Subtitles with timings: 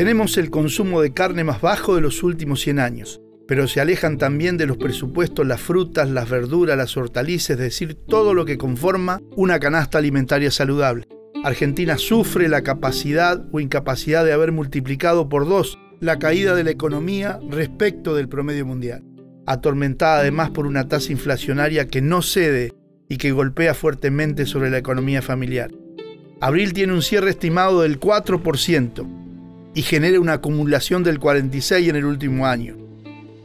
[0.00, 4.16] Tenemos el consumo de carne más bajo de los últimos 100 años, pero se alejan
[4.16, 8.56] también de los presupuestos las frutas, las verduras, las hortalizas, es decir, todo lo que
[8.56, 11.06] conforma una canasta alimentaria saludable.
[11.44, 16.70] Argentina sufre la capacidad o incapacidad de haber multiplicado por dos la caída de la
[16.70, 19.04] economía respecto del promedio mundial,
[19.44, 22.72] atormentada además por una tasa inflacionaria que no cede
[23.06, 25.70] y que golpea fuertemente sobre la economía familiar.
[26.40, 29.19] Abril tiene un cierre estimado del 4%
[29.74, 32.76] y genera una acumulación del 46% en el último año.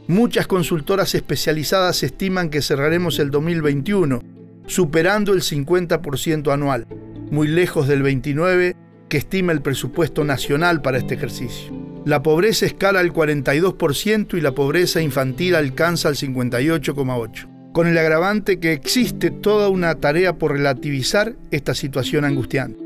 [0.08, 4.22] Muchas consultoras especializadas estiman que cerraremos el 2021
[4.66, 6.86] superando el 50% anual,
[7.30, 8.76] muy lejos del 29%
[9.08, 11.72] que estima el presupuesto nacional para este ejercicio.
[12.04, 18.58] La pobreza escala al 42% y la pobreza infantil alcanza al 58,8%, con el agravante
[18.58, 22.78] que existe toda una tarea por relativizar esta situación angustiante.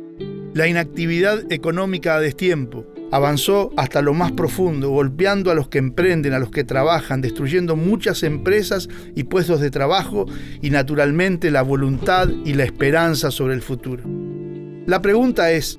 [0.52, 6.33] La inactividad económica a destiempo, avanzó hasta lo más profundo, golpeando a los que emprenden,
[6.33, 10.27] a los que trabajan, destruyendo muchas empresas y puestos de trabajo
[10.62, 14.05] y naturalmente la voluntad y la esperanza sobre el futuro.
[14.86, 15.78] La pregunta es,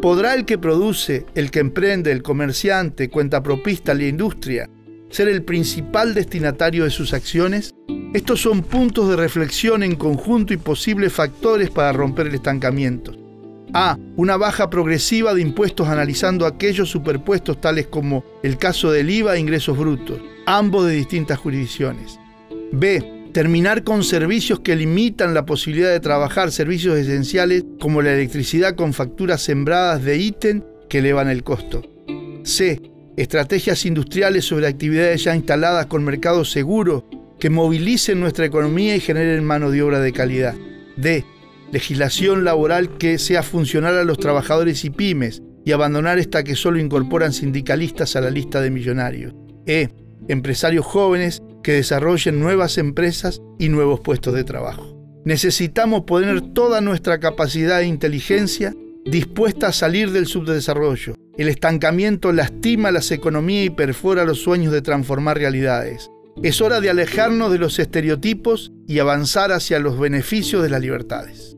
[0.00, 4.68] ¿podrá el que produce, el que emprende, el comerciante, cuentapropista, la industria,
[5.10, 7.74] ser el principal destinatario de sus acciones?
[8.14, 13.19] Estos son puntos de reflexión en conjunto y posibles factores para romper el estancamiento.
[13.72, 13.98] A.
[14.16, 19.40] Una baja progresiva de impuestos analizando aquellos superpuestos tales como el caso del IVA e
[19.40, 22.18] ingresos brutos, ambos de distintas jurisdicciones.
[22.72, 23.28] B.
[23.32, 28.92] Terminar con servicios que limitan la posibilidad de trabajar, servicios esenciales como la electricidad con
[28.92, 31.82] facturas sembradas de ítem que elevan el costo.
[32.42, 32.82] C.
[33.16, 37.04] Estrategias industriales sobre actividades ya instaladas con mercados seguros
[37.38, 40.54] que movilicen nuestra economía y generen mano de obra de calidad.
[40.96, 41.24] D
[41.72, 46.78] legislación laboral que sea funcional a los trabajadores y pymes y abandonar esta que solo
[46.78, 49.34] incorporan sindicalistas a la lista de millonarios.
[49.66, 49.88] E.
[50.28, 54.96] Empresarios jóvenes que desarrollen nuevas empresas y nuevos puestos de trabajo.
[55.24, 61.14] Necesitamos poner toda nuestra capacidad e inteligencia dispuesta a salir del subdesarrollo.
[61.36, 66.10] El estancamiento lastima las economías y perfora los sueños de transformar realidades.
[66.42, 71.56] Es hora de alejarnos de los estereotipos y avanzar hacia los beneficios de las libertades.